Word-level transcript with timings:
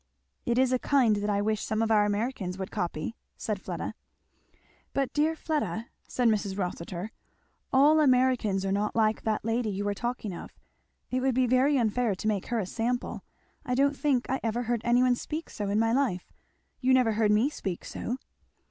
"It 0.47 0.57
is 0.57 0.71
a 0.73 0.79
kind 0.79 1.17
that 1.17 1.29
I 1.29 1.43
wish 1.43 1.61
some 1.61 1.83
of 1.83 1.91
our 1.91 2.05
Americans 2.05 2.57
would 2.57 2.71
copy," 2.71 3.15
said 3.37 3.61
Fleda. 3.61 3.93
"But 4.93 5.13
dear 5.13 5.35
Fleda," 5.35 5.89
said 6.07 6.27
Mrs. 6.27 6.57
Rossitur, 6.57 7.11
"all 7.71 7.99
Americans 7.99 8.65
are 8.65 8.71
not 8.71 8.95
like 8.95 9.21
that 9.21 9.45
lady 9.45 9.69
you 9.69 9.85
were 9.85 9.93
talking 9.93 10.33
of 10.33 10.49
it 11.11 11.19
would 11.19 11.35
be 11.35 11.45
very 11.45 11.77
unfair 11.77 12.15
to 12.15 12.27
make 12.27 12.47
her 12.47 12.57
a 12.57 12.65
sample. 12.65 13.23
I 13.63 13.75
don't 13.75 13.95
think 13.95 14.27
I 14.27 14.39
ever 14.41 14.63
heard 14.63 14.81
any 14.83 15.03
one 15.03 15.13
speak 15.13 15.51
so 15.51 15.69
in 15.69 15.77
my 15.77 15.93
life 15.93 16.31
you 16.79 16.95
never 16.95 17.11
heard 17.11 17.29
me 17.29 17.51
speak 17.51 17.85
so." 17.85 18.17